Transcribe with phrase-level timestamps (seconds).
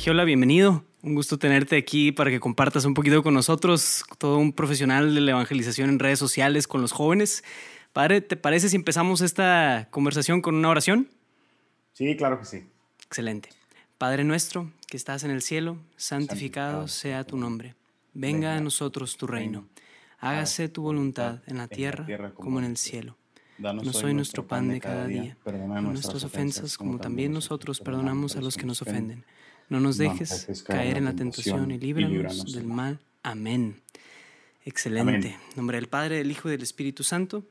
[0.00, 0.82] Gagiola, bienvenido.
[1.02, 5.20] Un gusto tenerte aquí para que compartas un poquito con nosotros, todo un profesional de
[5.20, 7.44] la evangelización en redes sociales con los jóvenes.
[7.92, 11.10] Padre, ¿te parece si empezamos esta conversación con una oración?
[11.92, 12.64] Sí, claro que sí.
[13.04, 13.50] Excelente.
[13.98, 17.74] Padre nuestro, que estás en el cielo, santificado, sea tu nombre.
[18.14, 19.68] Venga a nosotros tu reino.
[20.18, 23.18] Hágase tu voluntad en la tierra como en el cielo.
[23.58, 25.36] Danos hoy nuestro pan de cada día.
[25.44, 29.26] Perdona nuestras ofensas como también nosotros perdonamos a los que nos ofenden.
[29.70, 32.98] No nos dejes caer en la tentación y líbranos del mal.
[33.22, 33.76] Amén.
[34.64, 35.28] Excelente.
[35.28, 37.44] En nombre del Padre, del Hijo y del Espíritu Santo.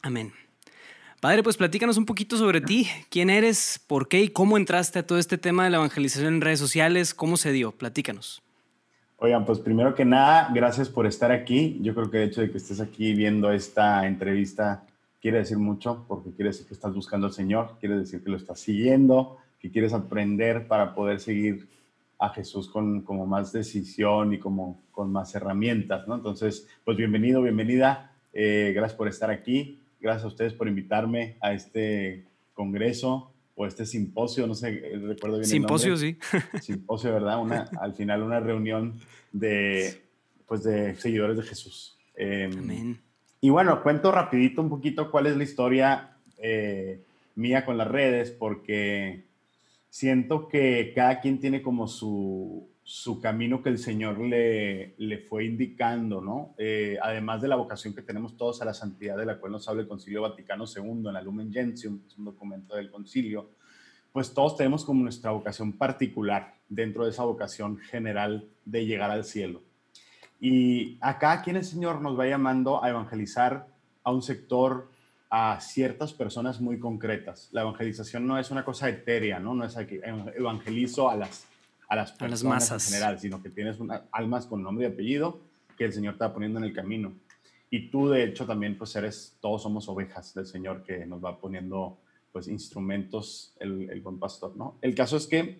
[0.00, 0.32] Amén.
[1.20, 2.88] Padre, pues platícanos un poquito sobre ti.
[3.10, 3.80] ¿Quién eres?
[3.86, 4.22] ¿Por qué?
[4.22, 7.12] ¿Y cómo entraste a todo este tema de la evangelización en redes sociales?
[7.12, 7.72] ¿Cómo se dio?
[7.72, 8.40] Platícanos.
[9.16, 11.76] Oigan, pues primero que nada, gracias por estar aquí.
[11.82, 14.86] Yo creo que el hecho de que estés aquí viendo esta entrevista
[15.20, 18.36] quiere decir mucho, porque quiere decir que estás buscando al Señor, quiere decir que lo
[18.36, 21.68] estás siguiendo, que quieres aprender para poder seguir
[22.18, 26.16] a Jesús con como más decisión y como con más herramientas, ¿no?
[26.16, 28.12] Entonces, pues bienvenido, bienvenida.
[28.32, 29.78] Eh, gracias por estar aquí.
[30.00, 35.38] Gracias a ustedes por invitarme a este congreso o este simposio, no sé, eh, recuerdo
[35.38, 35.48] bien.
[35.48, 36.16] Simposio, sí.
[36.60, 37.40] Simposio, ¿verdad?
[37.40, 38.94] Una, al final una reunión
[39.32, 40.02] de,
[40.46, 41.96] pues de seguidores de Jesús.
[42.16, 43.00] Em, Amén.
[43.40, 47.00] Y bueno, cuento rapidito un poquito cuál es la historia eh,
[47.36, 49.24] mía con las redes, porque
[49.88, 55.44] siento que cada quien tiene como su, su camino que el Señor le, le fue
[55.44, 56.54] indicando, ¿no?
[56.56, 59.68] Eh, además de la vocación que tenemos todos a la santidad, de la cual nos
[59.68, 63.50] habla el Concilio Vaticano II en la Lumen Gentium, es un documento del concilio,
[64.10, 69.24] pues todos tenemos como nuestra vocación particular dentro de esa vocación general de llegar al
[69.24, 69.62] cielo.
[70.40, 73.66] Y acá aquí el Señor nos va llamando a evangelizar
[74.02, 74.88] a un sector,
[75.30, 77.48] a ciertas personas muy concretas.
[77.52, 79.54] La evangelización no es una cosa etérea, ¿no?
[79.54, 80.00] No es que
[80.36, 81.46] evangelizo a las,
[81.88, 82.86] a las personas masas.
[82.86, 85.40] en general, sino que tienes una, almas con nombre y apellido
[85.76, 87.12] que el Señor está poniendo en el camino.
[87.70, 91.38] Y tú, de hecho, también, pues eres, todos somos ovejas del Señor que nos va
[91.38, 91.98] poniendo,
[92.32, 94.78] pues, instrumentos el, el buen pastor, ¿no?
[94.80, 95.58] El caso es que,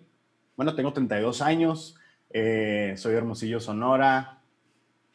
[0.57, 1.95] bueno, tengo 32 años,
[2.31, 4.41] eh, soy Hermosillo, Sonora,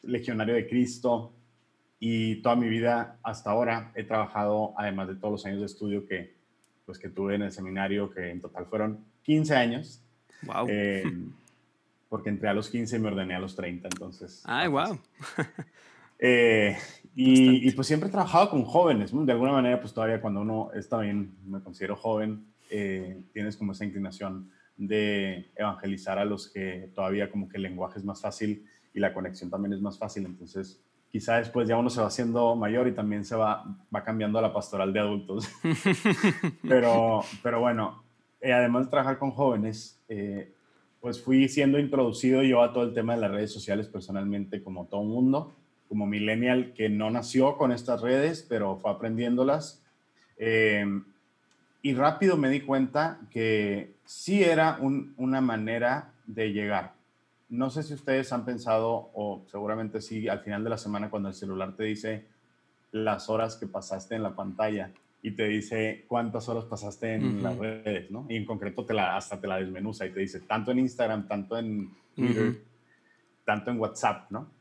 [0.03, 1.33] legionario de Cristo
[1.99, 6.05] y toda mi vida hasta ahora he trabajado, además de todos los años de estudio
[6.05, 6.35] que,
[6.85, 10.01] pues, que tuve en el seminario, que en total fueron 15 años.
[10.43, 10.67] Wow.
[10.69, 11.03] Eh,
[12.09, 14.43] porque entré a los 15 y me ordené a los 30, entonces.
[14.45, 14.99] Ay, wow.
[16.17, 16.77] Eh,
[17.13, 20.71] y, y, pues siempre he trabajado con jóvenes, de alguna manera pues todavía cuando uno
[20.73, 26.89] está bien, me considero joven, eh, tienes como esa inclinación de evangelizar a los que
[26.93, 30.25] todavía como que el lenguaje es más fácil y la conexión también es más fácil.
[30.25, 30.81] Entonces,
[31.15, 33.63] quizá después ya uno se va haciendo mayor y también se va,
[33.95, 35.49] va cambiando a la pastoral de adultos.
[36.67, 38.03] pero, pero bueno,
[38.41, 40.51] eh, además de trabajar con jóvenes, eh,
[40.99, 44.87] pues fui siendo introducido yo a todo el tema de las redes sociales personalmente, como
[44.87, 45.55] todo mundo,
[45.87, 49.85] como millennial que no nació con estas redes, pero fue aprendiéndolas.
[50.35, 50.85] Eh,
[51.81, 56.94] y rápido me di cuenta que sí era una manera de llegar
[57.55, 61.29] no sé si ustedes han pensado, o seguramente sí, al final de la semana cuando
[61.29, 62.25] el celular te dice
[62.91, 67.57] las horas que pasaste en la pantalla y te dice cuántas horas pasaste en las
[67.57, 68.25] redes, ¿no?
[68.29, 71.27] Y en concreto te la, hasta te la desmenuza y te dice tanto en Instagram,
[71.27, 72.61] tanto en Twitter,
[73.43, 74.51] tanto en WhatsApp, ¿no?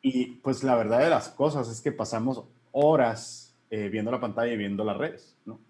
[0.00, 4.52] Y pues la verdad de las cosas es que pasamos horas eh, viendo la pantalla
[4.52, 5.60] y viendo las redes, ¿no?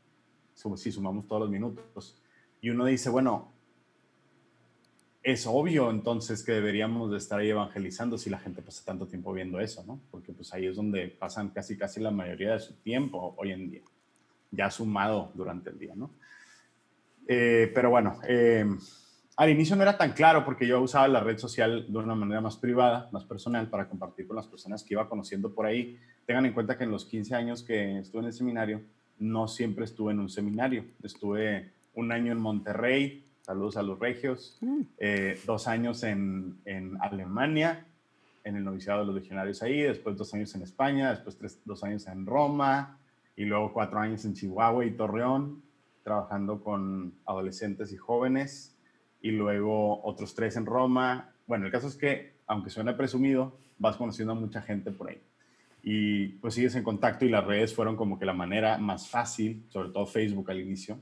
[0.77, 2.23] Si sumamos todos los minutos.
[2.61, 3.53] Y uno dice, bueno,
[5.23, 9.33] es obvio entonces que deberíamos de estar ahí evangelizando si la gente pasa tanto tiempo
[9.33, 10.01] viendo eso, ¿no?
[10.11, 13.71] Porque pues ahí es donde pasan casi casi la mayoría de su tiempo hoy en
[13.71, 13.83] día,
[14.51, 16.11] ya sumado durante el día, ¿no?
[17.29, 18.67] Eh, pero bueno, eh,
[19.37, 22.41] al inicio no era tan claro porque yo usaba la red social de una manera
[22.41, 25.99] más privada, más personal, para compartir con las personas que iba conociendo por ahí.
[26.27, 28.83] Tengan en cuenta que en los 15 años que estuve en el seminario,
[29.19, 30.85] no siempre estuve en un seminario.
[31.03, 34.57] Estuve un año en Monterrey, Saludos a los regios.
[34.63, 34.81] Mm.
[34.97, 37.85] Eh, dos años en, en, Alemania,
[38.45, 41.85] en el noviciado de los legionarios ahí, después dos años en España, después tres, dos
[41.85, 42.99] años en Roma
[43.37, 45.63] y luego cuatro años en Chihuahua y Torreón,
[46.03, 48.75] trabajando con adolescentes y jóvenes,
[49.21, 51.35] y luego otros tres en Roma.
[51.47, 55.21] Bueno, el caso es que, aunque suena presumido, vas conociendo a mucha gente por ahí.
[55.83, 59.67] Y pues sigues en contacto y las redes fueron como que la manera más fácil,
[59.69, 60.99] sobre todo Facebook al inicio,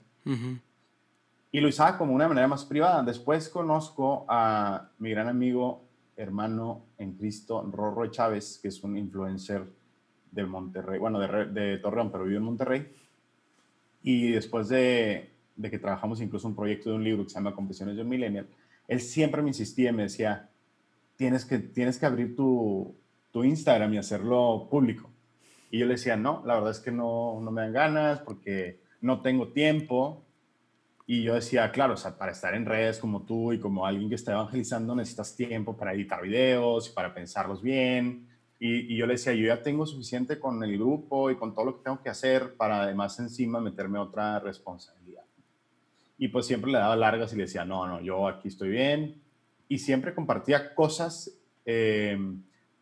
[1.53, 3.03] y lo usaba como una manera más privada.
[3.03, 5.85] Después conozco a mi gran amigo,
[6.17, 9.65] hermano en Cristo, Rorro Chávez, que es un influencer
[10.31, 12.93] del Monterrey, bueno, de, de Torreón, pero vive en Monterrey.
[14.03, 17.55] Y después de, de, que trabajamos incluso un proyecto de un libro que se llama
[17.55, 18.47] Confesiones de un Millennial,
[18.87, 20.49] él siempre me insistía y me decía,
[21.17, 22.95] tienes que, tienes que abrir tu,
[23.33, 25.11] tu Instagram y hacerlo público.
[25.71, 28.81] Y yo le decía, no, la verdad es que no, no me dan ganas porque
[29.01, 30.25] no tengo tiempo.
[31.13, 34.09] Y yo decía, claro, o sea, para estar en redes como tú y como alguien
[34.09, 38.29] que está evangelizando necesitas tiempo para editar videos para pensarlos bien.
[38.61, 41.65] Y, y, yo le decía, yo ya tengo suficiente con el grupo y con todo
[41.65, 45.25] lo que tengo que hacer para además encima meterme otra responsabilidad.
[46.17, 49.21] Y pues siempre le daba largas y le decía, no, no, yo aquí estoy bien.
[49.67, 52.17] Y siempre compartía cosas, eh,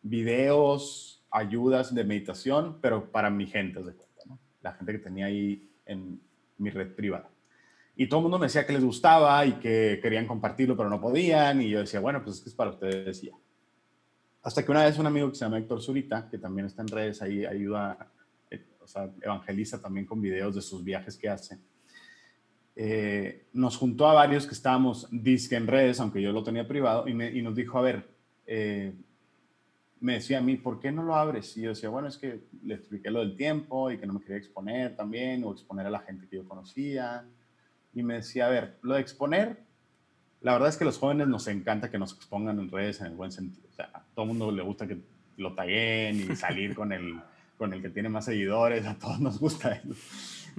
[0.03, 4.37] videos, ayudas de meditación, pero para mi gente, de cuenta, ¿no?
[4.61, 6.21] La gente que tenía ahí en
[6.59, 7.27] mi red privada.
[7.99, 11.01] Y todo el mundo me decía que les gustaba y que querían compartirlo, pero no
[11.01, 11.61] podían.
[11.61, 13.33] Y yo decía, bueno, pues es que es para ustedes ya.
[14.41, 16.87] Hasta que una vez un amigo que se llama Héctor Zurita, que también está en
[16.87, 18.09] redes, ahí ayuda,
[18.49, 21.59] eh, o sea, evangeliza también con videos de sus viajes que hace.
[22.73, 27.05] Eh, nos juntó a varios que estábamos disque en redes, aunque yo lo tenía privado,
[27.05, 28.07] y, me, y nos dijo, a ver,
[28.47, 28.93] eh,
[29.99, 31.57] me decía a mí, ¿por qué no lo abres?
[31.57, 34.21] Y yo decía, bueno, es que le expliqué lo del tiempo y que no me
[34.21, 37.27] quería exponer también o exponer a la gente que yo conocía.
[37.99, 39.59] Y me decía, a ver, lo de exponer,
[40.39, 43.07] la verdad es que a los jóvenes nos encanta que nos expongan en redes en
[43.07, 43.67] el buen sentido.
[43.69, 45.01] O sea, a todo el mundo le gusta que
[45.35, 47.19] lo taguen y salir con el,
[47.57, 49.89] con el que tiene más seguidores, a todos nos gusta eso.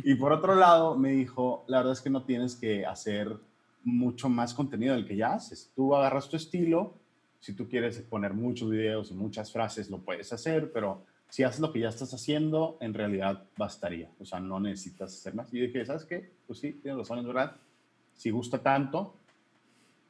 [0.04, 3.34] Y por otro lado, me dijo, la verdad es que no tienes que hacer
[3.84, 5.72] mucho más contenido del que ya haces.
[5.74, 6.94] Tú agarras tu estilo
[7.38, 11.60] si tú quieres poner muchos videos y muchas frases, lo puedes hacer, pero si haces
[11.60, 14.10] lo que ya estás haciendo, en realidad bastaría.
[14.18, 15.52] O sea, no necesitas hacer más.
[15.54, 16.32] Y dije, ¿sabes qué?
[16.46, 17.56] Pues sí, tienes razón, es verdad.
[18.14, 19.16] Si gusta tanto,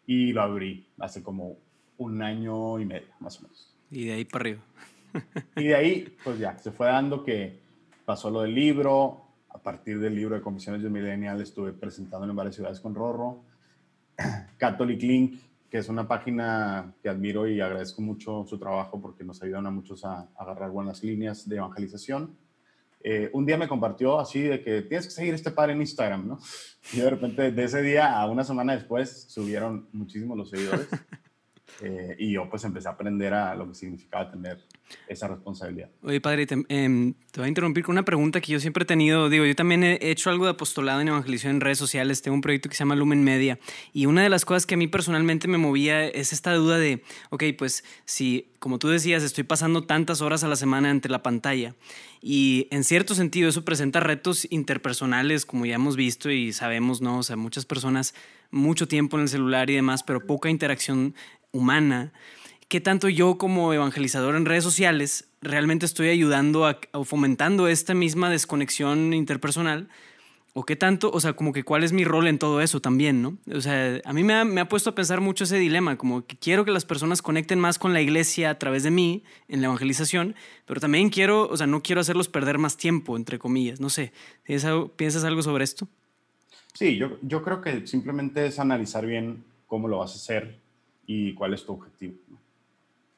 [0.06, 1.58] y lo abrí hace como
[1.98, 3.76] un año y medio, más o menos.
[3.90, 4.62] Y de ahí para arriba.
[5.56, 7.60] y de ahí, pues ya, se fue dando que
[8.04, 9.26] pasó lo del libro.
[9.50, 13.44] A partir del libro de Comisiones de Millennial estuve presentándolo en varias ciudades con Rorro.
[14.56, 15.40] Catholic Link
[15.70, 19.70] que es una página que admiro y agradezco mucho su trabajo porque nos ayudan a
[19.70, 22.36] muchos a, agarrar buenas líneas de evangelización.
[23.02, 26.26] Eh, un día me compartió así de que tienes que seguir este padre en Instagram,
[26.26, 26.38] ¿no?
[26.92, 30.88] Y de repente de ese día a una semana después subieron muchísimos los seguidores.
[31.82, 34.58] Eh, y yo pues empecé a aprender a lo que significaba tener
[35.08, 35.88] esa responsabilidad.
[36.02, 39.28] Oye, padre, em, te, voy a interrumpir con una pregunta que yo siempre he tenido.
[39.28, 42.22] Digo, yo también he hecho algo de apostolado en evangelización en redes sociales.
[42.22, 43.58] Tengo un proyecto que se llama Lumen Media.
[43.92, 47.02] Y una de las cosas que a mí personalmente me movía es esta duda de,
[47.30, 51.22] ok, pues si, como tú decías, estoy pasando tantas horas a la semana ante la
[51.22, 51.74] pantalla
[52.22, 57.18] y en cierto sentido eso presenta retos interpersonales, como ya hemos visto y sabemos, ¿no?
[57.18, 58.14] O sea, muchas personas
[58.50, 61.14] mucho tiempo en el celular y demás, pero poca interacción
[61.52, 62.12] humana,
[62.68, 68.30] ¿qué tanto yo como evangelizador en redes sociales realmente estoy ayudando o fomentando esta misma
[68.30, 69.88] desconexión interpersonal?
[70.52, 73.22] ¿O qué tanto, o sea, como que cuál es mi rol en todo eso también,
[73.22, 73.38] ¿no?
[73.54, 76.26] O sea, a mí me ha, me ha, puesto a pensar mucho ese dilema, como
[76.26, 79.60] que quiero que las personas conecten más con la iglesia a través de mí en
[79.60, 80.34] la evangelización,
[80.66, 84.12] pero también quiero, o sea, no quiero hacerlos perder más tiempo, entre comillas, no sé.
[84.96, 85.86] ¿Piensas algo sobre esto?
[86.74, 90.59] Sí, yo, yo creo que simplemente es analizar bien cómo lo vas a hacer
[91.12, 92.14] y cuál es tu objetivo.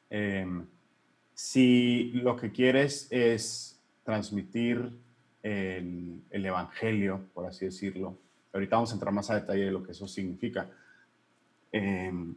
[0.09, 0.65] Em,
[1.35, 4.89] si lo que quieres es transmitir
[5.43, 8.17] el, el, evangelio, por así decirlo,
[8.51, 10.71] ahorita vamos a entrar más a detalle de lo que eso significa,
[11.71, 12.33] em,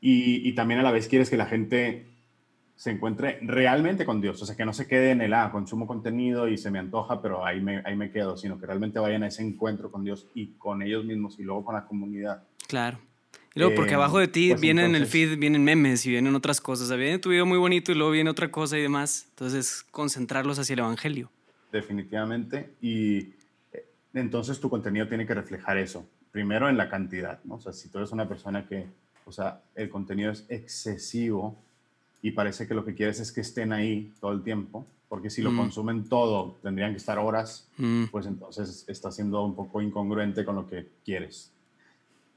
[0.00, 2.06] y, y, también a la vez quieres que la gente
[2.74, 5.86] se encuentre realmente con Dios, o sea, que no se quede en el, ah, consumo
[5.86, 9.22] contenido y se me antoja, pero ahí me, ahí me quedo, sino que realmente vayan
[9.22, 12.42] a ese encuentro con Dios y con ellos mismos y luego con la comunidad.
[12.66, 12.98] Claro.
[13.56, 16.60] Y luego, porque abajo de ti pues vienen el feed, vienen memes y vienen otras
[16.60, 16.84] cosas.
[16.84, 19.28] O sea, viene tu video muy bonito y luego viene otra cosa y demás.
[19.30, 21.30] Entonces, concentrarlos hacia el evangelio.
[21.72, 22.74] Definitivamente.
[22.82, 23.16] Y
[23.72, 26.06] eh, entonces tu contenido tiene que reflejar eso.
[26.32, 27.54] Primero en la cantidad, ¿no?
[27.54, 28.84] O sea, si tú eres una persona que,
[29.24, 31.56] o sea, el contenido es excesivo
[32.20, 35.40] y parece que lo que quieres es que estén ahí todo el tiempo, porque si
[35.40, 35.56] lo mm.
[35.56, 38.04] consumen todo, tendrían que estar horas, mm.
[38.10, 41.55] pues entonces está siendo un poco incongruente con lo que quieres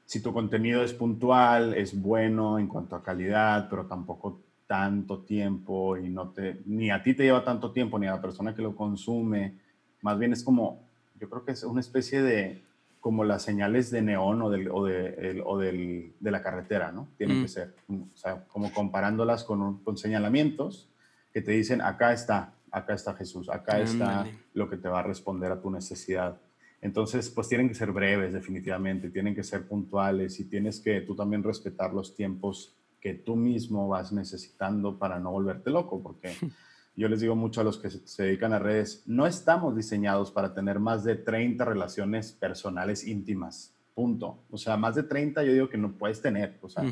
[0.09, 5.97] si tu contenido es puntual, es bueno en cuanto a calidad, pero tampoco tanto tiempo
[5.97, 8.63] y no te, ni a ti te lleva tanto tiempo, ni a la persona que
[8.63, 9.59] lo consume,
[10.01, 10.83] más bien es como,
[11.19, 12.63] yo creo que es una especie de,
[12.99, 17.09] como las señales de neón o, del, o, de, o del, de la carretera, ¿no?
[17.15, 17.41] Tienen mm.
[17.43, 20.89] que ser, o sea, como comparándolas con, con, señalamientos
[21.31, 24.25] que te dicen, acá está, acá está Jesús, acá está
[24.55, 26.41] lo que te va a responder a tu necesidad.
[26.81, 31.15] Entonces, pues tienen que ser breves definitivamente, tienen que ser puntuales y tienes que tú
[31.15, 36.31] también respetar los tiempos que tú mismo vas necesitando para no volverte loco, porque
[36.95, 40.53] yo les digo mucho a los que se, dedican a redes, no estamos diseñados para
[40.53, 44.39] tener más de 30 relaciones personales íntimas punto.
[44.49, 46.57] O sea, más de 30 yo digo que no puedes tener.
[46.61, 46.85] O sea,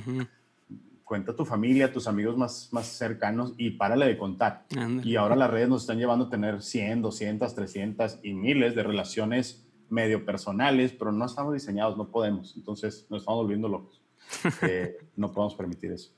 [1.05, 4.65] cuenta tu familia, tus amigos más, más cercanos y párale de contar.
[5.03, 8.83] Y ahora las redes nos están llevando a tener 100, 200, 300 y miles de
[8.83, 12.55] relaciones medio personales, pero no estamos diseñados, no podemos.
[12.55, 14.01] Entonces nos estamos volviendo locos.
[14.61, 16.11] Eh, no podemos permitir eso.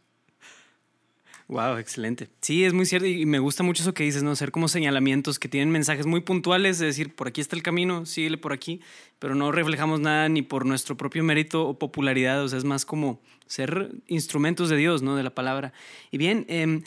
[1.50, 2.30] Wow, excelente.
[2.42, 4.36] Sí, es muy cierto y me gusta mucho eso que dices, ¿no?
[4.36, 8.06] Ser como señalamientos que tienen mensajes muy puntuales, de decir, por aquí está el camino,
[8.06, 8.82] síguele por aquí,
[9.18, 12.86] pero no reflejamos nada ni por nuestro propio mérito o popularidad, o sea, es más
[12.86, 15.16] como ser instrumentos de Dios, ¿no?
[15.16, 15.74] De la palabra.
[16.12, 16.84] Y bien, eh,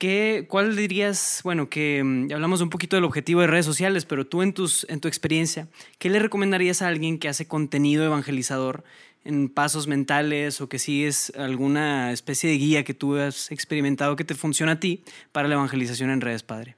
[0.00, 4.26] ¿Qué, ¿Cuál dirías, bueno, que mm, hablamos un poquito del objetivo de redes sociales, pero
[4.26, 8.82] tú en, tus, en tu experiencia, ¿qué le recomendarías a alguien que hace contenido evangelizador
[9.24, 14.24] en pasos mentales o que sigues alguna especie de guía que tú has experimentado que
[14.24, 16.76] te funciona a ti para la evangelización en redes, padre?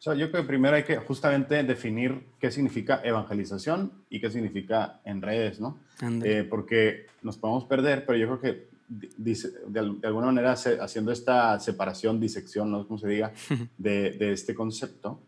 [0.00, 5.20] yo creo que primero hay que justamente definir qué significa evangelización y qué significa en
[5.20, 5.78] redes, ¿no?
[6.24, 12.18] Eh, porque nos podemos perder, pero yo creo que de, alguna manera haciendo esta separación,
[12.18, 13.32] disección, no sé cómo se diga,
[13.78, 15.20] de, este concepto,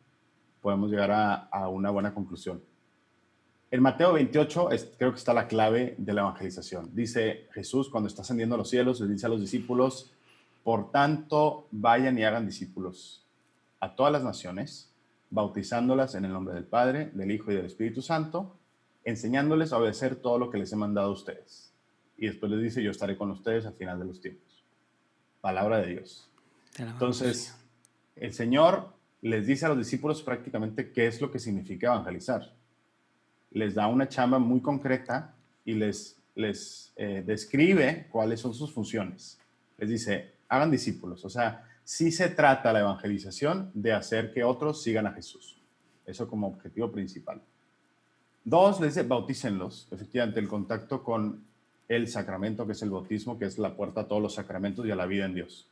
[0.60, 1.10] podemos llegar
[1.50, 2.62] a, una buena conclusión.
[3.70, 6.90] En Mateo 28 creo que está la clave de la evangelización.
[6.92, 10.12] Dice Jesús cuando está ascendiendo a los cielos, le dice a los discípulos,
[10.64, 13.24] por tanto, vayan y hagan discípulos
[13.78, 14.92] a todas las naciones,
[15.30, 18.56] bautizándolas en el nombre del Padre, del Hijo y del Espíritu Santo,
[19.04, 21.69] enseñándoles a obedecer todo lo que les he mandado a ustedes
[22.20, 24.62] y después les dice, yo estaré con ustedes al final de los tiempos.
[25.40, 26.28] Palabra de Dios.
[26.76, 27.56] Entonces,
[28.14, 32.52] el Señor les dice a los discípulos prácticamente qué es lo que significa evangelizar.
[33.50, 35.34] Les da una chamba muy concreta
[35.64, 39.38] y les, les eh, describe cuáles son sus funciones.
[39.78, 41.24] Les dice, hagan discípulos.
[41.24, 45.58] O sea, sí se trata la evangelización de hacer que otros sigan a Jesús.
[46.04, 47.40] Eso como objetivo principal.
[48.44, 49.88] Dos, les dice, bautícenlos.
[49.90, 51.48] Efectivamente, el contacto con
[51.90, 54.92] el sacramento que es el bautismo, que es la puerta a todos los sacramentos y
[54.92, 55.68] a la vida en Dios.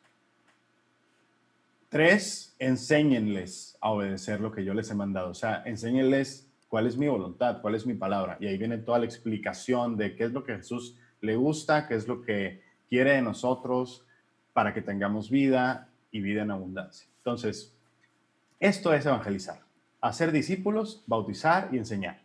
[1.88, 5.30] Tres, enséñenles a obedecer lo que yo les he mandado.
[5.30, 8.36] O sea, enséñenles cuál es mi voluntad, cuál es mi palabra.
[8.40, 11.94] Y ahí viene toda la explicación de qué es lo que Jesús le gusta, qué
[11.94, 14.04] es lo que quiere de nosotros
[14.52, 17.08] para que tengamos vida y vida en abundancia.
[17.18, 17.72] Entonces,
[18.58, 19.60] esto es evangelizar,
[20.00, 22.20] hacer discípulos, bautizar y enseñar.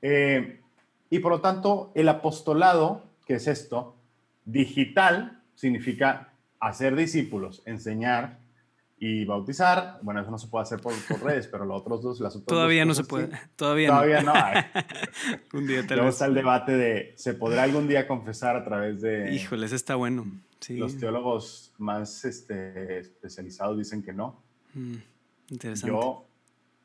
[0.00, 0.60] Eh,
[1.14, 3.94] y por lo tanto, el apostolado, que es esto,
[4.44, 8.40] digital, significa hacer discípulos, enseñar
[8.98, 10.00] y bautizar.
[10.02, 10.92] Bueno, eso no se puede hacer por,
[11.22, 13.30] redes, pero los otros dos, las otras Todavía no se puede.
[13.54, 14.32] Todavía, Todavía no.
[15.56, 19.32] un día tal está el debate de, ¿se podrá algún día confesar a través de...
[19.32, 20.26] Híjoles, está bueno.
[20.70, 24.42] Los teólogos más este, especializados dicen que no.
[24.72, 24.96] Mm,
[25.50, 25.94] interesante.
[25.94, 26.26] Yo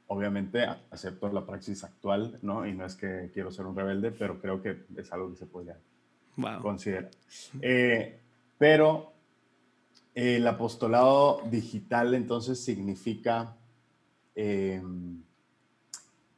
[0.10, 2.66] obviamente acepto la praxis actual, ¿no?
[2.66, 5.46] Y no es que quiero ser un rebelde, pero creo que es algo que se
[5.46, 5.76] puede
[6.62, 7.12] considerar.
[7.62, 8.20] Eh,
[8.58, 9.14] pero
[10.16, 13.56] el apostolado digital entonces significa
[14.34, 15.22] em,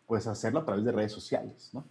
[0.06, 1.86] pues hacerlo a través de redes sociales, ¿no?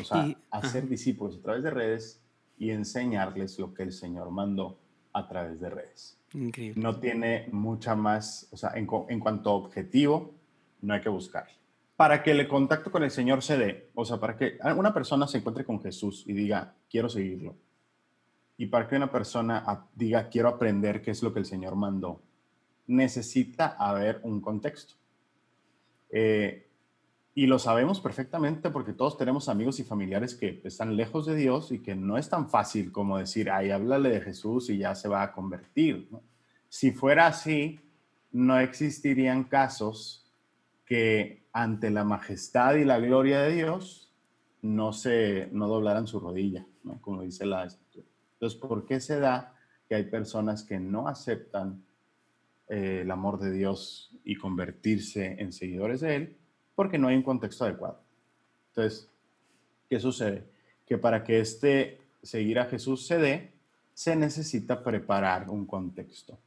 [0.00, 2.20] O sea, hacer discípulos a través de redes
[2.58, 4.78] y enseñarles lo que el Señor mandó
[5.12, 6.16] a través de redes.
[6.32, 6.80] Increíble.
[6.80, 10.33] No tiene mucha más, o sea, en, en cuanto a objetivo,
[10.84, 11.46] no hay que buscar.
[11.96, 15.26] Para que el contacto con el Señor se dé, o sea, para que una persona
[15.26, 17.56] se encuentre con Jesús y diga, quiero seguirlo,
[18.56, 22.20] y para que una persona diga, quiero aprender qué es lo que el Señor mandó,
[22.86, 24.94] necesita haber un contexto.
[26.10, 26.68] Eh,
[27.36, 31.72] y lo sabemos perfectamente porque todos tenemos amigos y familiares que están lejos de Dios
[31.72, 35.08] y que no es tan fácil como decir, ay, háblale de Jesús y ya se
[35.08, 36.08] va a convertir.
[36.68, 37.80] Si fuera así,
[38.30, 40.23] no existirían casos
[40.84, 44.12] que ante la majestad y la gloria de Dios
[44.62, 46.66] no se no doblaran su rodilla,
[47.00, 48.06] como dice la escritura.
[48.34, 49.54] Entonces, ¿por qué se da
[49.88, 51.84] que hay personas que no aceptan
[52.68, 56.36] eh, el amor de Dios y convertirse en seguidores de Él?
[56.74, 58.00] Porque no hay un contexto adecuado.
[58.68, 59.08] Entonces,
[59.88, 60.44] ¿qué sucede?
[60.86, 63.52] Que para que este seguir a Jesús se dé,
[63.92, 66.38] se necesita preparar un contexto.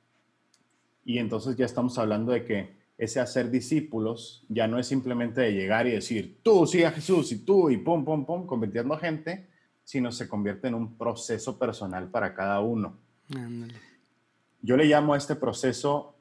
[1.05, 5.53] Y entonces ya estamos hablando de que ese hacer discípulos ya no es simplemente de
[5.53, 8.99] llegar y decir, tú sí a Jesús y tú y pum, pum, pum, convirtiendo a
[8.99, 9.47] gente,
[9.83, 12.97] sino se convierte en un proceso personal para cada uno.
[14.61, 16.15] Yo le llamo a este proceso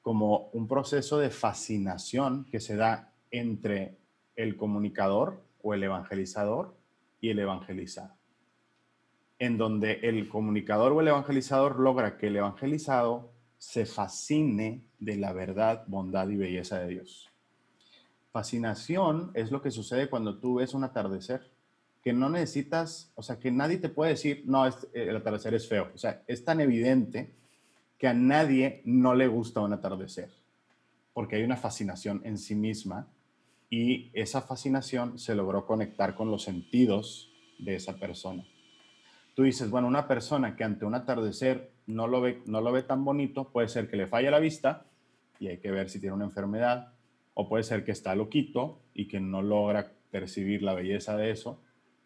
[0.00, 3.98] como un proceso de fascinación que se da entre
[4.34, 6.74] el comunicador o el evangelizador
[7.20, 8.14] y el evangelizado.
[9.38, 15.32] En donde el comunicador o el evangelizador logra que el evangelizado se fascine de la
[15.32, 17.30] verdad, bondad y belleza de Dios.
[18.32, 21.50] Fascinación es lo que sucede cuando tú ves un atardecer
[22.02, 25.90] que no necesitas, o sea, que nadie te puede decir, no, el atardecer es feo.
[25.92, 27.34] O sea, es tan evidente
[27.98, 30.30] que a nadie no le gusta un atardecer,
[31.12, 33.08] porque hay una fascinación en sí misma
[33.70, 38.44] y esa fascinación se logró conectar con los sentidos de esa persona.
[39.36, 42.82] Tú dices, bueno, una persona que ante un atardecer no lo ve, no lo ve
[42.82, 44.86] tan bonito, puede ser que le falle la vista
[45.38, 46.94] y hay que ver si tiene una enfermedad,
[47.34, 51.60] o puede ser que está loquito y que no logra percibir la belleza de eso,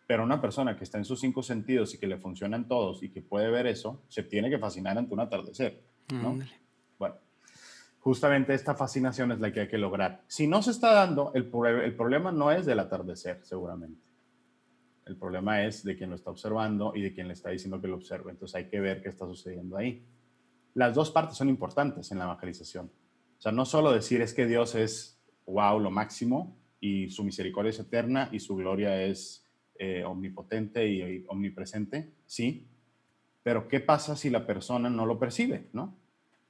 [0.09, 3.11] pero una persona que está en sus cinco sentidos y que le funcionan todos y
[3.11, 6.37] que puede ver eso, se tiene que fascinar ante un atardecer, ¿no?
[6.99, 7.15] Bueno,
[8.01, 10.25] justamente esta fascinación es la que hay que lograr.
[10.27, 11.49] Si no se está dando, el,
[11.85, 14.10] el problema no es del atardecer, seguramente.
[15.11, 17.89] El problema es de quien lo está observando y de quien le está diciendo que
[17.89, 18.31] lo observe.
[18.31, 20.07] Entonces hay que ver qué está sucediendo ahí.
[20.75, 22.87] Las dos partes son importantes en la evangelización.
[22.87, 27.71] O sea, no solo decir es que Dios es, wow, lo máximo y su misericordia
[27.71, 29.45] es eterna y su gloria es
[29.81, 32.69] eh, omnipotente y, omnipresente, sí,
[33.43, 35.99] pero ¿qué pasa si la persona no lo percibe, no?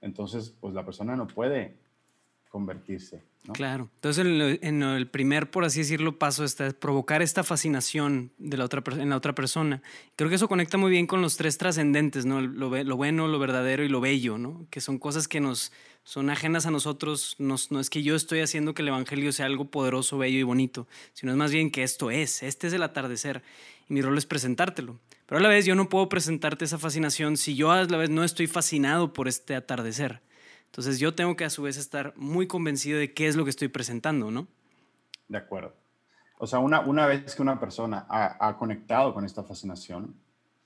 [0.02, 1.78] Entonces, pues la persona no puede
[2.50, 3.22] convertirse.
[3.54, 3.88] Claro.
[3.94, 4.26] Entonces,
[4.60, 9.08] en, el primer, por así decirlo, paso está provocar esta fascinación de la otra, en
[9.08, 9.82] la otra persona.
[10.16, 12.42] Creo que eso conecta muy bien con los tres trascendentes, ¿no?
[12.42, 14.66] Lo, lo, bueno, lo verdadero y lo bello, ¿no?
[14.68, 15.72] Que son cosas que nos
[16.04, 17.36] son ajenas a nosotros.
[17.38, 20.86] no es que yo estoy haciendo que el Evangelio sea algo poderoso, bello y bonito,
[21.14, 23.42] sino es más bien que esto es, este es el atardecer.
[23.88, 24.98] Y mi rol es presentártelo.
[25.26, 28.10] Pero a la vez yo no puedo presentarte esa fascinación si yo a la vez
[28.10, 30.20] no estoy fascinado por este atardecer.
[30.70, 33.50] Entonces yo tengo que a su vez estar muy convencido de qué es lo que
[33.50, 34.46] estoy presentando, ¿no?
[35.26, 35.74] De acuerdo.
[36.38, 40.14] O sea, una, una vez que una persona ha, conectado con esta fascinación,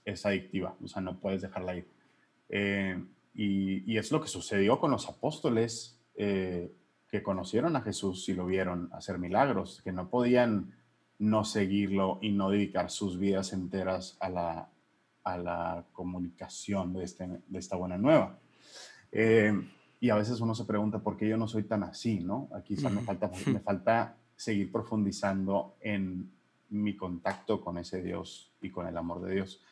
[0.04, 1.88] es adictiva, o sea, no puedes dejarla ir.
[2.50, 6.70] Eh, y, y, es lo que sucedió con los apóstoles eh,
[7.08, 10.74] que conocieron a Jesús y lo vieron hacer milagros, que no podían
[11.18, 14.68] no seguirlo y no dedicar sus vidas enteras a la,
[15.24, 18.38] a la comunicación de, este, de esta buena nueva.
[19.10, 19.52] Eh,
[20.00, 22.48] y a veces uno se pregunta por qué yo no soy tan así, ¿no?
[22.54, 26.30] Aquí me, falta, me falta seguir profundizando en
[26.70, 29.62] mi contacto con ese Dios y con el amor de Dios.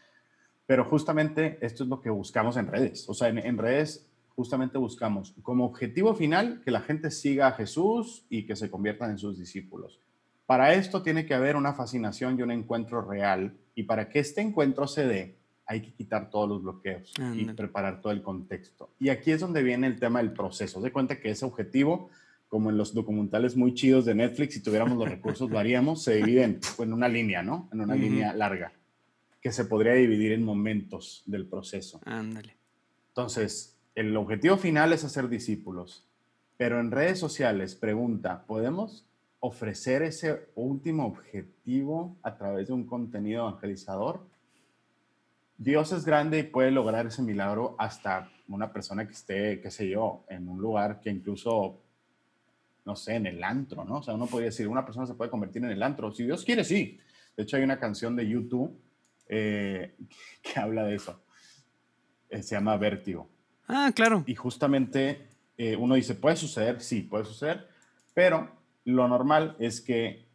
[0.66, 3.08] Pero justamente esto es lo que buscamos en redes.
[3.08, 8.24] O sea, en, redes justamente buscamos como objetivo final que la gente siga a Jesús
[8.30, 10.00] y que se conviertan en sus discípulos.
[10.46, 13.56] Para esto tiene que haber una fascinación y un encuentro real.
[13.74, 15.37] Y para que este encuentro se dé,
[15.72, 18.90] hay que quitar todos los bloqueos y preparar todo el contexto.
[19.00, 20.82] Y aquí es donde viene el tema del proceso.
[20.82, 22.11] De cuenta que ese objetivo,
[22.48, 26.16] como en los documentales muy chidos de Netflix, si tuviéramos los recursos, lo haríamos, se
[26.16, 27.70] divide en, una línea, ¿no?
[27.72, 28.72] En una línea larga,
[29.40, 32.00] que se podría dividir en momentos del proceso.
[32.04, 32.54] Ándale.
[33.08, 36.06] Entonces, el objetivo final es hacer discípulos,
[36.58, 39.06] pero en redes sociales, pregunta, ¿podemos
[39.40, 44.32] ofrecer ese último objetivo a través de un contenido evangelizador?
[45.62, 49.88] Dios es grande y puede lograr ese milagro hasta una persona que esté, qué sé
[49.88, 51.81] yo, en un lugar que incluso,
[52.85, 53.98] no sé, en el antro, ¿no?
[53.98, 56.12] O sea, uno podría decir, una persona se puede convertir en el antro.
[56.12, 56.98] Si Dios quiere, sí.
[57.37, 58.77] De hecho, hay una canción de YouTube
[59.29, 59.94] eh,
[60.42, 61.22] que habla de eso.
[62.29, 63.31] Eh, se llama Vértigo.
[63.68, 64.25] Ah, claro.
[64.27, 66.81] Y justamente eh, uno dice, ¿puede suceder?
[66.81, 67.68] Sí, puede suceder.
[68.14, 68.51] Pero
[68.85, 70.27] lo normal es que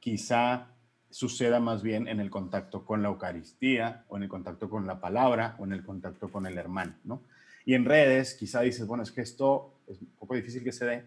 [0.00, 0.69] quizá
[1.10, 5.00] suceda más bien en el contacto con la Eucaristía o en el contacto con la
[5.00, 7.22] palabra o en el contacto con el hermano, ¿no?
[7.64, 10.86] Y en redes quizá dices, bueno, es que esto es un poco difícil que se
[10.86, 11.04] dé.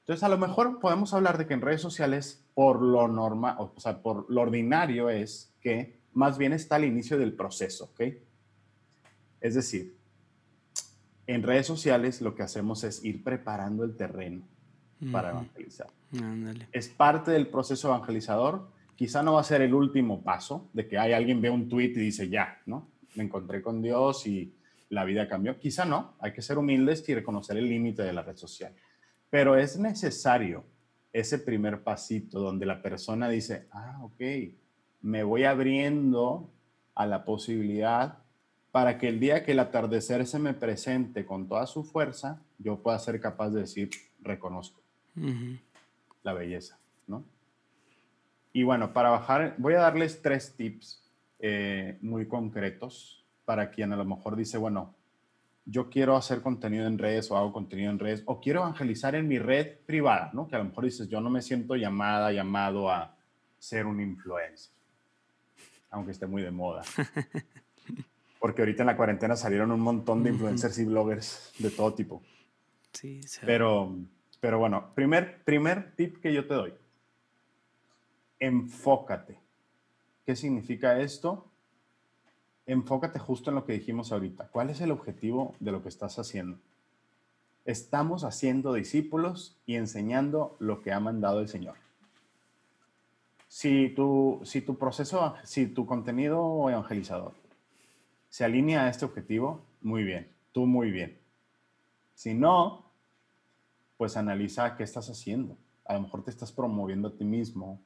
[0.00, 3.74] Entonces, a lo mejor podemos hablar de que en redes sociales, por lo normal, o
[3.78, 8.00] sea, por lo ordinario es que más bien está al inicio del proceso, ¿ok?
[9.40, 9.96] Es decir,
[11.26, 14.42] en redes sociales lo que hacemos es ir preparando el terreno
[15.12, 15.88] para evangelizar.
[16.72, 20.98] Es parte del proceso evangelizador, quizá no va a ser el último paso de que
[20.98, 22.88] hay alguien ve un tweet y dice, ya, ¿no?
[23.14, 24.52] Me encontré con Dios y
[24.88, 25.56] la vida cambió.
[25.60, 28.74] Quizá no, hay que ser humildes y reconocer el límite de la red social.
[29.30, 30.64] Pero es necesario
[31.12, 34.20] ese primer pasito donde la persona dice, ah, ok,
[35.02, 36.50] me voy abriendo
[36.96, 38.18] a la posibilidad
[38.72, 42.82] para que el día que el atardecer se me presente con toda su fuerza, yo
[42.82, 43.90] pueda ser capaz de decir,
[44.22, 44.80] reconozco
[46.24, 46.80] la belleza.
[48.58, 51.00] Y bueno, para bajar, voy a darles tres tips
[51.38, 54.96] eh, muy concretos para quien a lo mejor dice, bueno,
[55.64, 59.28] yo quiero hacer contenido en redes o hago contenido en redes o quiero evangelizar en
[59.28, 60.48] mi red privada, ¿no?
[60.48, 63.14] Que a lo mejor dices, yo no me siento llamada, llamado a
[63.60, 64.72] ser un influencer,
[65.92, 66.82] aunque esté muy de moda.
[68.40, 72.24] Porque ahorita en la cuarentena salieron un montón de influencers y bloggers de todo tipo.
[72.92, 73.38] Sí, sí.
[73.46, 73.94] Pero,
[74.40, 76.74] pero bueno, primer, primer tip que yo te doy
[78.40, 79.38] enfócate.
[80.24, 81.46] ¿Qué significa esto?
[82.66, 84.48] Enfócate justo en lo que dijimos ahorita.
[84.48, 86.58] ¿Cuál es el objetivo de lo que estás haciendo?
[87.64, 91.76] Estamos haciendo discípulos y enseñando lo que ha mandado el Señor.
[93.48, 97.32] Si tu, si tu proceso, si tu contenido evangelizador
[98.28, 101.18] se alinea a este objetivo, muy bien, tú muy bien.
[102.14, 102.84] Si no,
[103.96, 105.56] pues analiza qué estás haciendo.
[105.84, 107.80] A lo mejor te estás promoviendo a ti mismo,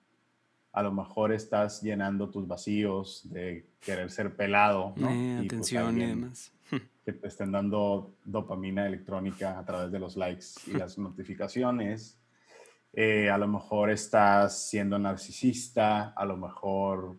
[0.72, 5.10] a lo mejor estás llenando tus vacíos de querer ser pelado, ¿no?
[5.10, 6.52] Eh, pues, atención y demás.
[7.04, 12.16] Que te estén dando dopamina electrónica a través de los likes y las notificaciones.
[12.92, 17.16] Eh, a lo mejor estás siendo narcisista, a lo mejor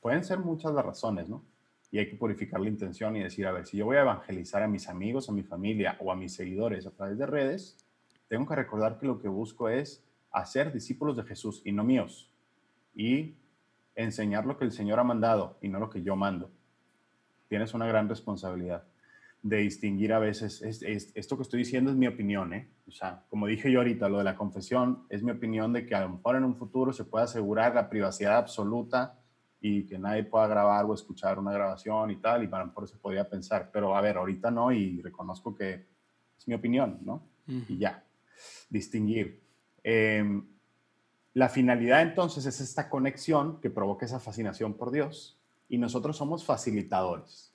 [0.00, 1.44] pueden ser muchas las razones, ¿no?
[1.90, 4.62] Y hay que purificar la intención y decir, a ver, si yo voy a evangelizar
[4.62, 7.76] a mis amigos, a mi familia o a mis seguidores a través de redes,
[8.28, 12.31] tengo que recordar que lo que busco es hacer discípulos de Jesús y no míos
[12.94, 13.34] y
[13.94, 16.50] enseñar lo que el Señor ha mandado y no lo que yo mando.
[17.48, 18.84] Tienes una gran responsabilidad
[19.42, 22.70] de distinguir a veces, esto que estoy diciendo es mi opinión, ¿eh?
[22.86, 25.96] O sea, como dije yo ahorita, lo de la confesión es mi opinión de que
[25.96, 29.18] a lo mejor en un futuro se puede asegurar la privacidad absoluta
[29.60, 32.88] y que nadie pueda grabar o escuchar una grabación y tal, y para lo mejor
[32.88, 35.86] se podría pensar, pero a ver, ahorita no y reconozco que
[36.38, 37.28] es mi opinión, ¿no?
[37.46, 38.04] Y ya,
[38.70, 39.42] distinguir.
[39.82, 40.42] Eh,
[41.34, 46.44] la finalidad entonces es esta conexión que provoca esa fascinación por Dios y nosotros somos
[46.44, 47.52] facilitadores.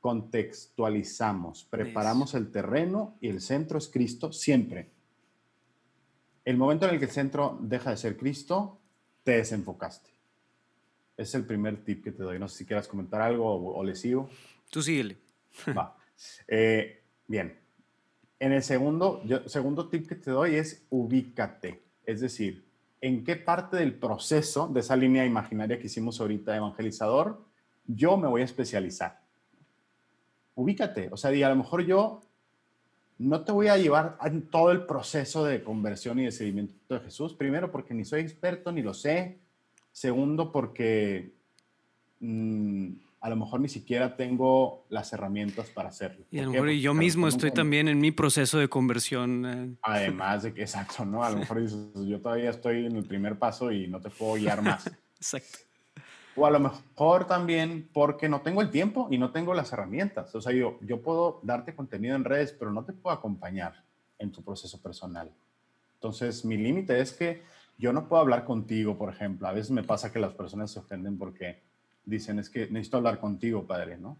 [0.00, 4.90] Contextualizamos, preparamos el terreno y el centro es Cristo siempre.
[6.44, 8.78] El momento en el que el centro deja de ser Cristo,
[9.22, 10.10] te desenfocaste.
[11.16, 12.38] Es el primer tip que te doy.
[12.38, 14.28] No sé si quieras comentar algo o, le sigo.
[14.70, 15.18] Tú síguele.
[15.76, 15.96] Va.
[16.48, 17.58] Eh, bien.
[18.40, 21.80] En el segundo, segundo tip que te doy es ubícate.
[22.06, 22.64] Es decir,
[23.00, 27.44] en qué parte del proceso de esa línea imaginaria que hicimos ahorita, evangelizador,
[27.86, 29.20] yo me voy a especializar.
[30.54, 32.20] Ubícate, o sea, a lo mejor yo
[33.18, 37.00] no te voy a llevar en todo el proceso de conversión y de seguimiento de
[37.00, 37.34] Jesús.
[37.34, 39.38] Primero, porque ni soy experto, ni lo sé.
[39.92, 41.32] Segundo, porque
[42.20, 46.26] mm, a lo mejor ni siquiera tengo las herramientas para hacerlo.
[46.32, 49.46] Y a lo mejor yo mismo estoy también en mi proceso de conversión.
[49.46, 49.76] Eh.
[49.82, 51.22] Además de que, exacto, ¿no?
[51.22, 54.34] A lo mejor dices, yo todavía estoy en el primer paso y no te puedo
[54.34, 54.90] guiar más.
[55.16, 55.60] exacto.
[56.34, 60.34] O a lo mejor también porque no tengo el tiempo y no tengo las herramientas.
[60.34, 63.84] O sea, yo, yo puedo darte contenido en redes, pero no te puedo acompañar
[64.18, 65.30] en tu proceso personal.
[65.94, 67.42] Entonces, mi límite es que
[67.78, 69.46] yo no puedo hablar contigo, por ejemplo.
[69.46, 71.60] A veces me pasa que las personas se ofenden porque
[72.04, 74.18] dicen, es que necesito hablar contigo, padre, ¿no?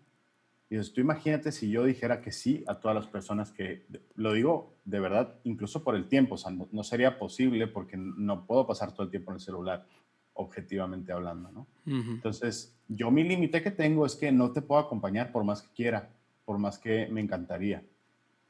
[0.71, 4.33] Y dices, tú imagínate si yo dijera que sí a todas las personas que, lo
[4.33, 8.67] digo de verdad, incluso por el tiempo, o sea, no, sería posible porque no puedo
[8.67, 9.87] pasar todo el tiempo en el celular,
[10.35, 11.67] objetivamente hablando, ¿no?
[11.85, 15.75] Entonces, yo mi límite que tengo es que no te puedo acompañar por más que
[15.75, 16.09] quiera,
[16.47, 17.85] por más que me encantaría.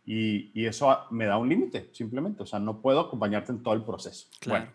[0.05, 3.75] Y, y eso me da un límite, simplemente, o sea, no puedo acompañarte en todo
[3.75, 4.29] el proceso.
[4.40, 4.71] Claro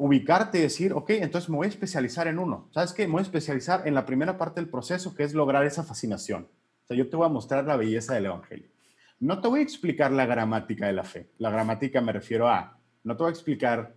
[0.00, 2.68] ubicarte y decir, ok, entonces me voy a especializar en uno.
[2.72, 3.06] ¿Sabes qué?
[3.06, 6.48] Me voy a especializar en la primera parte del proceso, que es lograr esa fascinación.
[6.84, 8.70] O sea, yo te voy a mostrar la belleza del Evangelio.
[9.18, 11.28] No te voy a explicar la gramática de la fe.
[11.36, 13.94] La gramática me refiero a, no te voy a explicar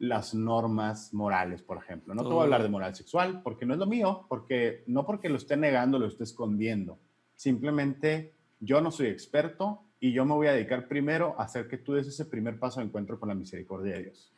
[0.00, 2.12] las normas morales, por ejemplo.
[2.12, 5.06] No te voy a hablar de moral sexual, porque no es lo mío, porque no
[5.06, 6.98] porque lo esté negando, lo esté escondiendo.
[7.36, 11.78] Simplemente yo no soy experto y yo me voy a dedicar primero a hacer que
[11.78, 14.32] tú des ese primer paso de encuentro con la misericordia de Dios.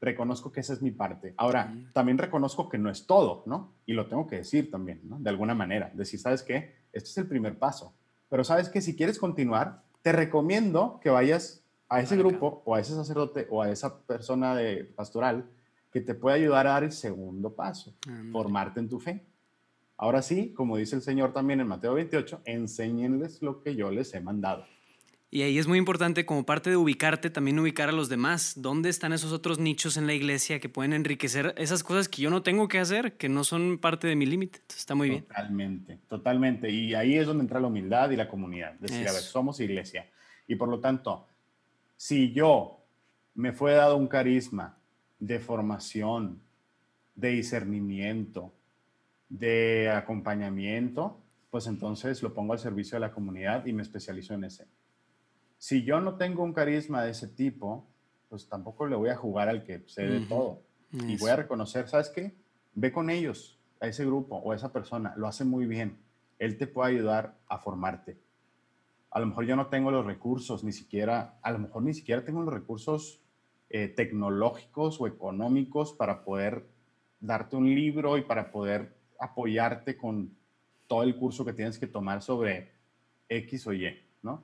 [0.00, 1.34] Reconozco que esa es mi parte.
[1.36, 3.72] Ahora, también reconozco que no es todo, ¿no?
[3.84, 5.18] Y lo tengo que decir también, ¿no?
[5.18, 5.90] De alguna manera.
[5.94, 6.76] Decir, ¿sabes qué?
[6.92, 7.94] Este es el primer paso.
[8.28, 12.80] Pero sabes que si quieres continuar, te recomiendo que vayas a ese grupo o a
[12.80, 15.48] ese sacerdote o a esa persona de pastoral
[15.90, 17.94] que te pueda ayudar a dar el segundo paso,
[18.30, 19.24] formarte en tu fe.
[19.96, 24.14] Ahora sí, como dice el Señor también en Mateo 28, enséñenles lo que yo les
[24.14, 24.64] he mandado.
[25.30, 28.54] Y ahí es muy importante, como parte de ubicarte, también ubicar a los demás.
[28.56, 32.30] ¿Dónde están esos otros nichos en la iglesia que pueden enriquecer esas cosas que yo
[32.30, 34.60] no tengo que hacer, que no son parte de mi límite?
[34.74, 35.24] Está muy bien.
[35.24, 36.70] Totalmente, totalmente.
[36.70, 38.72] Y ahí es donde entra la humildad y la comunidad.
[38.80, 40.08] Decir, a ver, somos iglesia.
[40.46, 41.26] Y por lo tanto,
[41.98, 42.80] si yo
[43.34, 44.78] me fue dado un carisma
[45.18, 46.40] de formación,
[47.14, 48.50] de discernimiento,
[49.28, 54.44] de acompañamiento, pues entonces lo pongo al servicio de la comunidad y me especializo en
[54.44, 54.64] ese
[55.58, 57.86] si yo no tengo un carisma de ese tipo,
[58.28, 60.62] pues tampoco le voy a jugar al que sé de todo.
[60.92, 62.34] Y voy a reconocer, ¿sabes qué?
[62.74, 65.98] Ve con ellos, a ese grupo o a esa persona, lo hace muy bien.
[66.38, 68.16] Él te puede ayudar a formarte.
[69.10, 72.24] A lo mejor yo no tengo los recursos, ni siquiera, a lo mejor ni siquiera
[72.24, 73.20] tengo los recursos
[73.70, 76.66] eh, tecnológicos o económicos para poder
[77.20, 80.36] darte un libro y para poder apoyarte con
[80.86, 82.72] todo el curso que tienes que tomar sobre
[83.28, 84.42] X o Y, ¿no?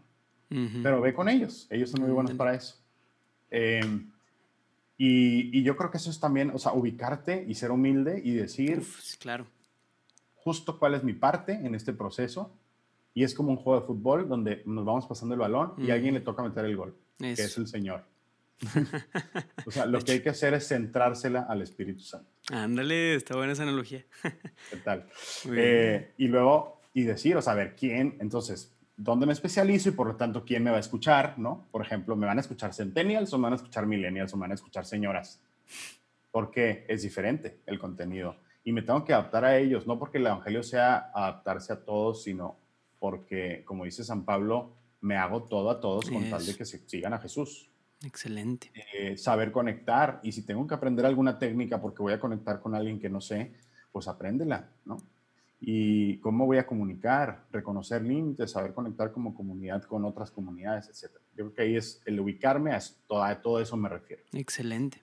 [0.82, 2.76] Pero ve con ellos, ellos son muy buenos para eso.
[3.50, 4.10] Em,
[4.96, 8.82] y, yo creo que eso es también, o sea, ubicarte y ser humilde y decir,
[9.18, 9.46] claro.
[10.36, 12.56] justo cuál es mi parte en este proceso.
[13.16, 15.94] Y es como un juego de fútbol donde nos vamos pasando el balón y a
[15.94, 18.04] alguien le toca meter el gol, que es el Señor.
[19.66, 22.28] o sea, lo que hay que hacer es centrársela al Espíritu Santo.
[22.50, 24.04] Ándale, está buena esa analogía.
[24.70, 25.08] ¿Qué tal?
[25.56, 28.16] Eh, y luego, y decir, o sea, a ver, ¿quién?
[28.20, 31.38] Entonces, ¿dónde me especializo y por lo tanto quién me va a escuchar?
[31.38, 31.66] ¿no?
[31.70, 34.42] Por ejemplo, ¿me van a escuchar centennials o me van a escuchar millennials o me
[34.42, 35.40] van a escuchar señoras?
[36.30, 38.36] Porque es diferente el contenido.
[38.64, 42.22] Y me tengo que adaptar a ellos, no porque el Evangelio sea adaptarse a todos,
[42.22, 42.56] sino
[42.98, 46.78] porque, como dice San Pablo, me hago todo a todos con tal de que se
[46.88, 47.70] sigan a Jesús.
[48.02, 48.70] Excelente.
[48.92, 52.74] Eh, saber conectar y si tengo que aprender alguna técnica porque voy a conectar con
[52.74, 53.52] alguien que no sé,
[53.92, 54.96] pues apréndela, ¿no?
[55.66, 61.14] Y cómo voy a comunicar, reconocer límites, saber conectar como comunidad con otras comunidades, etc.
[61.34, 64.22] Yo creo que ahí es el ubicarme, a todo, a todo eso me refiero.
[64.34, 65.02] Excelente.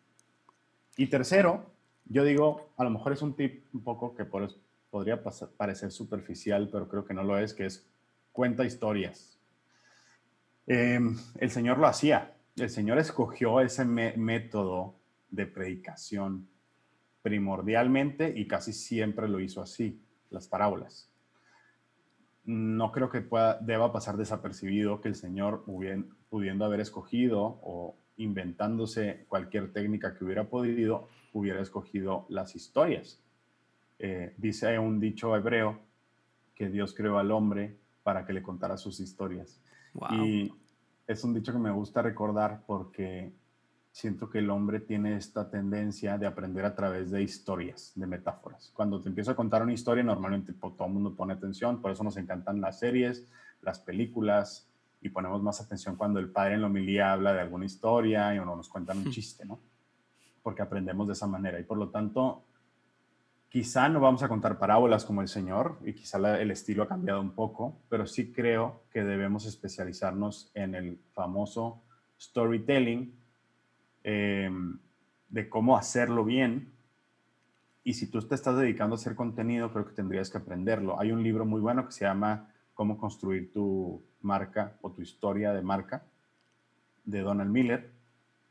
[0.97, 1.71] Y tercero,
[2.05, 4.49] yo digo, a lo mejor es un tip un poco que por,
[4.91, 7.87] podría parecer superficial, pero creo que no lo es, que es
[8.31, 9.39] cuenta historias.
[10.67, 14.95] Em, el Señor lo hacía, el Señor escogió ese método
[15.31, 16.47] de predicación
[17.23, 19.99] primordialmente y casi siempre lo hizo así,
[20.31, 21.09] las parábolas.
[22.45, 25.63] No creo que pueda, deba pasar desapercibido que el Señor,
[26.29, 33.19] pudiendo haber escogido o inventándose cualquier técnica que hubiera podido, hubiera escogido las historias.
[33.99, 35.79] Eh, dice un dicho hebreo
[36.55, 39.61] que Dios creó al hombre para que le contara sus historias.
[40.11, 40.51] Y
[41.07, 43.31] es un dicho que me gusta recordar porque
[43.91, 48.71] siento que el hombre tiene esta tendencia de aprender a través de historias, de metáforas.
[48.73, 52.03] Cuando te empiezo a contar una historia, normalmente todo el mundo pone atención, por eso
[52.03, 53.27] nos encantan las series,
[53.61, 54.67] las películas,
[55.01, 58.39] y ponemos más atención cuando el padre en la homilía habla de alguna historia y
[58.39, 59.11] uno nos cuentan un hmm.
[59.11, 59.59] chiste, ¿no?
[60.43, 61.59] Porque aprendemos de esa manera.
[61.59, 62.45] Y por lo tanto,
[63.51, 67.19] Quizá no vamos a contar parábolas como el Señor y quizá el estilo ha cambiado
[67.19, 71.83] un poco, pero sí creo que debemos especializarnos en el famoso
[72.17, 73.13] storytelling,
[74.03, 74.79] em,
[75.29, 76.73] de cómo hacerlo bien.
[77.83, 80.99] Y si tú te estás dedicando a hacer contenido, creo que tendrías que aprenderlo.
[80.99, 85.53] Hay un libro muy bueno que se llama Cómo construir tu marca o tu historia
[85.53, 86.03] de marca
[87.05, 88.01] de Donald Miller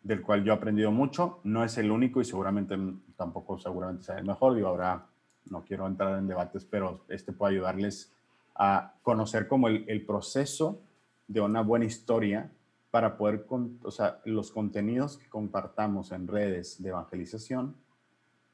[0.03, 1.41] del cual yo he aprendido mucho.
[1.45, 2.77] No es el único y seguramente
[3.17, 4.55] tampoco seguramente sea el mejor.
[4.55, 5.07] Digo, ahora
[5.51, 8.13] no quiero entrar en debates, pero este puede ayudarles
[8.55, 10.81] a conocer como el, el proceso
[11.29, 12.51] de una buena historia
[12.91, 13.47] para poder,
[13.83, 17.77] o sea, los contenidos que compartamos en redes de evangelización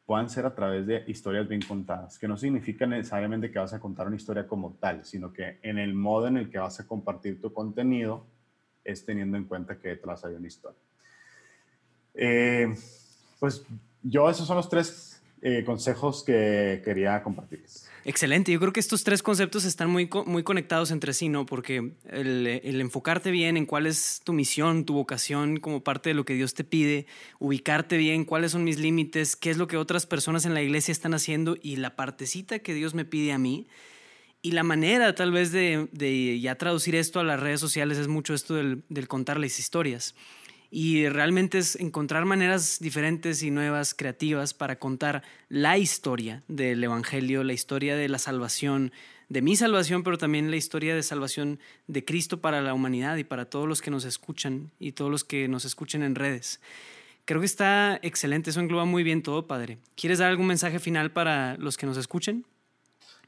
[0.05, 3.81] puedan ser a través de historias bien contadas, que no significa necesariamente que vas a
[3.81, 6.87] contar una historia como tal, sino que en el modo en el que vas a
[6.87, 8.25] compartir tu contenido
[8.85, 10.79] es teniendo en cuenta que detrás hay una historia.
[12.15, 12.73] Eh,
[13.41, 13.65] pues
[14.03, 15.16] yo esos son los tres
[15.49, 17.89] eh, consejos que quería compartirles.
[18.05, 21.47] Excelente, yo creo que estos tres conceptos están muy, muy conectados entre sí, ¿no?
[21.47, 26.25] Porque el, enfocarte bien en cuál es tu misión, tu vocación como parte de lo
[26.25, 27.07] que Dios te pide,
[27.39, 30.91] ubicarte bien, cuáles son mis límites, qué es lo que otras personas en la iglesia
[30.91, 33.69] están haciendo y la partecita que Dios me pide a mí.
[34.43, 38.09] Y la manera tal vez de, de ya traducir esto a las redes sociales es
[38.09, 40.17] mucho esto del, del contar las historias.
[40.71, 47.45] Y realmente es encontrar maneras diferentes y nuevas, creativas, para contar la historia del Evangelio,
[47.45, 48.93] la historia de la salvación,
[49.29, 53.25] de mi salvación, pero también la historia de salvación de Cristo para la humanidad y
[53.25, 56.61] para todos los que nos escuchan y todos los que nos escuchen en redes.
[57.25, 59.79] Creo que está excelente, eso engloba muy bien todo, Padre.
[59.97, 62.47] ¿Quieres dar algún mensaje final para los que nos escuchen?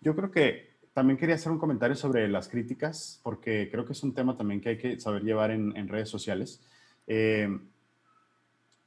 [0.01, 4.03] Yo creo que también quería hacer un comentario sobre las críticas, porque creo que es
[4.05, 6.61] un tema también que hay que saber llevar en, en redes sociales.
[7.09, 7.49] Eh,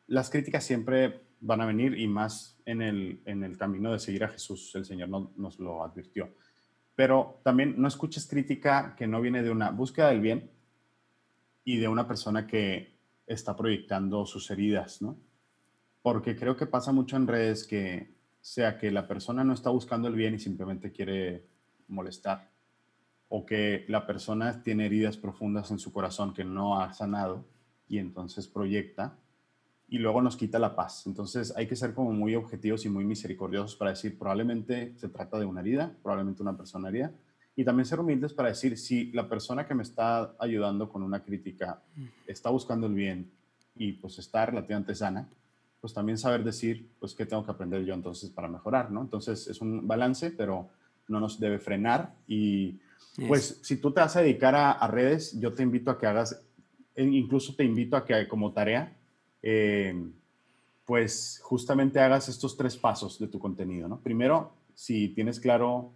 [0.07, 4.23] las críticas siempre van a venir y más en el, en el camino de seguir
[4.23, 4.73] a Jesús.
[4.75, 6.29] El Señor nos lo advirtió.
[6.95, 10.51] Pero también no escuches crítica que no viene de una búsqueda del bien
[11.65, 15.17] y de una persona que está proyectando sus heridas, ¿no?
[16.01, 20.07] Porque creo que pasa mucho en redes que sea que la persona no está buscando
[20.07, 21.45] el bien y simplemente quiere
[21.87, 22.49] molestar,
[23.29, 27.45] o que la persona tiene heridas profundas en su corazón que no ha sanado
[27.91, 29.17] y entonces proyecta
[29.89, 31.05] y luego nos quita la paz.
[31.05, 35.37] Entonces hay que ser como muy objetivos y muy misericordiosos para decir, probablemente se trata
[35.37, 37.11] de una herida, probablemente una persona herida,
[37.53, 41.21] y también ser humildes para decir, si la persona que me está ayudando con una
[41.21, 41.81] crítica
[42.25, 43.29] está buscando el bien
[43.75, 45.27] y pues está relativamente sana,
[45.81, 49.01] pues también saber decir, pues, qué tengo que aprender yo entonces para mejorar, ¿no?
[49.01, 50.69] Entonces es un balance, pero
[51.09, 52.79] no nos debe frenar y
[53.27, 56.41] pues si tú te vas a dedicar a, redes, yo te invito a que hagas,
[56.95, 58.95] incluso te invito a que como tarea,
[59.41, 59.95] eh,
[60.85, 63.99] pues justamente hagas estos tres pasos de tu contenido, ¿no?
[63.99, 65.91] Primero, si tienes claro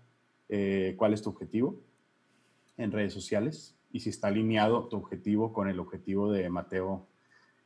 [0.49, 1.75] eh, cuál es tu objetivo
[2.77, 7.07] en redes sociales y si está alineado tu objetivo con el objetivo de Mateo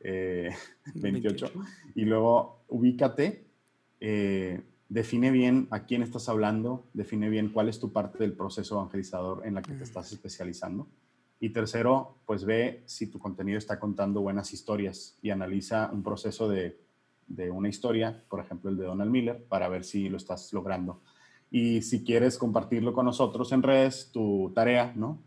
[0.00, 1.46] 28.
[1.46, 1.50] Eh,
[1.94, 3.44] y luego ubícate,
[4.00, 8.76] eh, define bien a quién estás hablando, define bien cuál es tu parte del proceso
[8.76, 10.86] evangelizador en la que te estás especializando.
[11.40, 16.48] Y tercero, pues ve si tu contenido está contando buenas historias y analiza un proceso
[16.48, 16.78] de,
[17.26, 21.00] de una historia, por ejemplo el de Donald Miller, para ver si lo estás logrando.
[21.50, 25.18] Y si quieres compartirlo con nosotros en redes, tu tarea, ¿no?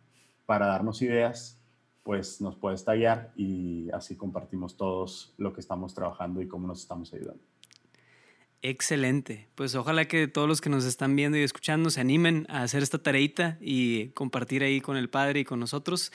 [0.46, 1.60] Para darnos ideas,
[2.04, 6.82] pues nos puedes tallar y así compartimos todos lo que estamos trabajando y cómo nos
[6.82, 7.53] estamos ayudando.
[8.66, 9.50] Excelente.
[9.56, 12.82] Pues ojalá que todos los que nos están viendo y escuchando se animen a hacer
[12.82, 16.14] esta tareita y compartir ahí con el Padre y con nosotros.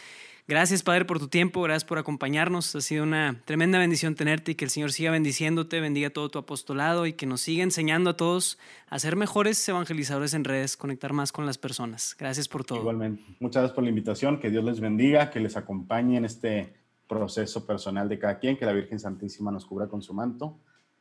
[0.49, 2.75] Gracias, Padre, por tu tiempo, gracias por acompañarnos.
[2.75, 6.39] Ha sido una tremenda bendición tenerte y que el Señor siga bendiciéndote, bendiga todo tu
[6.39, 8.59] apostolado y que nos siga enseñando a todos
[8.89, 12.17] a ser mejores evangelizadores en redes, conectar más con las personas.
[12.19, 12.79] Gracias por todo.
[12.79, 13.23] Igualmente.
[13.41, 16.73] Muchas gracias por la invitación, que Dios les bendiga, que les acompañe en este
[17.07, 20.59] proceso personal de cada quien, que la Virgen Santísima nos cubra con su manto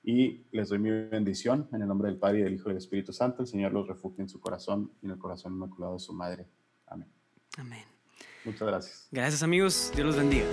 [0.07, 2.77] y les doy mi bendición en el nombre del Padre y del Hijo y del
[2.77, 3.41] Espíritu Santo.
[3.41, 6.47] El Señor los refugie en su corazón y en el corazón inmaculado de su Madre.
[6.85, 7.09] Amén.
[7.57, 7.83] Amén.
[8.45, 9.07] Muchas gracias.
[9.11, 9.91] Gracias amigos.
[9.93, 10.45] Dios los bendiga.